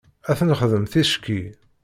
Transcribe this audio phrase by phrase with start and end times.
[0.29, 1.41] Ad t-nexdem ticki.